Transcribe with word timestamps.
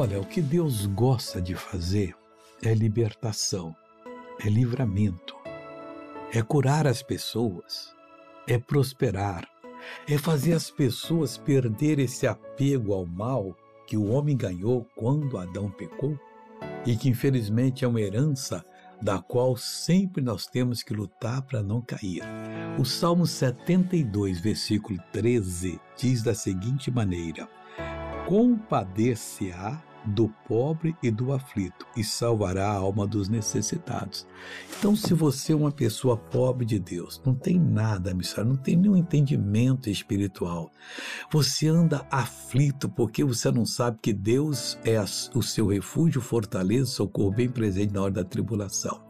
Olha, 0.00 0.20
o 0.20 0.24
que 0.24 0.40
Deus 0.40 0.86
gosta 0.86 1.42
de 1.42 1.56
fazer 1.56 2.14
é 2.62 2.72
libertação, 2.72 3.74
é 4.40 4.48
livramento, 4.48 5.34
é 6.32 6.40
curar 6.40 6.86
as 6.86 7.02
pessoas, 7.02 7.92
é 8.46 8.56
prosperar, 8.58 9.44
é 10.08 10.16
fazer 10.16 10.52
as 10.52 10.70
pessoas 10.70 11.36
perder 11.36 11.98
esse 11.98 12.28
apego 12.28 12.94
ao 12.94 13.04
mal 13.04 13.56
que 13.88 13.96
o 13.96 14.12
homem 14.12 14.36
ganhou 14.36 14.86
quando 14.94 15.36
Adão 15.36 15.68
pecou 15.68 16.16
e 16.86 16.94
que 16.94 17.08
infelizmente 17.08 17.84
é 17.84 17.88
uma 17.88 18.00
herança 18.00 18.64
da 19.02 19.20
qual 19.20 19.56
sempre 19.56 20.22
nós 20.22 20.46
temos 20.46 20.80
que 20.80 20.94
lutar 20.94 21.42
para 21.42 21.60
não 21.60 21.82
cair. 21.82 22.22
O 22.78 22.84
Salmo 22.84 23.26
72, 23.26 24.38
versículo 24.38 24.96
13, 25.10 25.80
diz 25.96 26.22
da 26.22 26.36
seguinte 26.36 26.88
maneira: 26.88 27.48
Compadecer-se-á 28.28 29.87
do 30.04 30.28
pobre 30.46 30.96
e 31.02 31.10
do 31.10 31.32
aflito 31.32 31.86
e 31.96 32.02
salvará 32.02 32.68
a 32.68 32.76
alma 32.76 33.06
dos 33.06 33.28
necessitados. 33.28 34.26
Então, 34.78 34.94
se 34.94 35.12
você 35.14 35.52
é 35.52 35.56
uma 35.56 35.72
pessoa 35.72 36.16
pobre 36.16 36.64
de 36.64 36.78
Deus, 36.78 37.20
não 37.24 37.34
tem 37.34 37.58
nada, 37.58 38.14
missionário, 38.14 38.54
não 38.54 38.62
tem 38.62 38.76
nenhum 38.76 38.96
entendimento 38.96 39.90
espiritual, 39.90 40.70
você 41.30 41.68
anda 41.68 42.06
aflito 42.10 42.88
porque 42.88 43.24
você 43.24 43.50
não 43.50 43.66
sabe 43.66 43.98
que 44.00 44.12
Deus 44.12 44.78
é 44.84 44.98
o 45.34 45.42
seu 45.42 45.66
refúgio, 45.66 46.20
fortaleza, 46.20 46.86
socorro 46.86 47.32
bem 47.32 47.48
presente 47.48 47.92
na 47.92 48.02
hora 48.02 48.12
da 48.12 48.24
tribulação. 48.24 49.08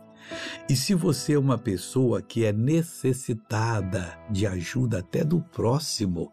E 0.69 0.77
se 0.77 0.95
você 0.95 1.35
é 1.35 1.39
uma 1.39 1.57
pessoa 1.57 2.21
que 2.21 2.45
é 2.45 2.53
necessitada 2.53 4.19
de 4.31 4.47
ajuda 4.47 4.99
até 4.99 5.25
do 5.25 5.41
próximo, 5.41 6.31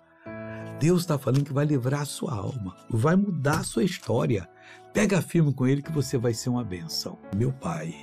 Deus 0.80 1.02
está 1.02 1.18
falando 1.18 1.46
que 1.46 1.54
vai 1.54 1.66
livrar 1.66 2.02
a 2.02 2.06
sua 2.06 2.34
alma, 2.34 2.76
vai 2.90 3.16
mudar 3.16 3.60
a 3.60 3.64
sua 3.64 3.84
história. 3.84 4.50
Pega 4.94 5.22
firme 5.22 5.54
com 5.54 5.68
Ele 5.68 5.82
que 5.82 5.92
você 5.92 6.18
vai 6.18 6.34
ser 6.34 6.50
uma 6.50 6.64
bênção. 6.64 7.18
Meu 7.36 7.52
Pai, 7.52 7.94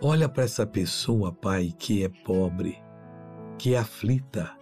olha 0.00 0.28
para 0.28 0.44
essa 0.44 0.66
pessoa, 0.66 1.32
Pai, 1.32 1.72
que 1.76 2.04
é 2.04 2.08
pobre, 2.08 2.78
que 3.58 3.74
é 3.74 3.78
aflita 3.78 4.52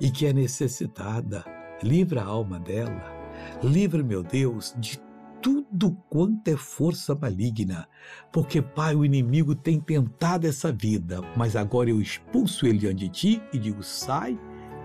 e 0.00 0.10
que 0.10 0.26
é 0.26 0.32
necessitada. 0.32 1.44
Livra 1.82 2.22
a 2.22 2.26
alma 2.26 2.58
dela. 2.58 3.04
Livra, 3.62 4.02
meu 4.02 4.22
Deus, 4.22 4.74
de 4.78 5.00
tudo 5.40 5.92
quanto 6.10 6.48
é 6.48 6.56
força 6.56 7.14
maligna, 7.14 7.88
porque, 8.30 8.60
Pai, 8.60 8.94
o 8.94 9.04
inimigo 9.04 9.54
tem 9.54 9.80
tentado 9.80 10.46
essa 10.46 10.70
vida, 10.70 11.22
mas 11.34 11.56
agora 11.56 11.88
eu 11.88 12.00
expulso 12.00 12.66
ele 12.66 12.78
diante 12.78 12.98
de 12.98 13.08
ti 13.08 13.42
e 13.52 13.58
digo: 13.58 13.82
sai 13.82 14.38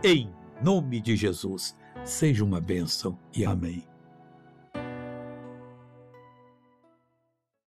em 0.03 0.29
nome 0.66 0.99
de 0.99 1.16
Jesus. 1.16 1.77
Seja 2.03 2.44
uma 2.44 2.59
bênção 2.59 3.19
e 3.31 3.45
amém. 3.45 3.88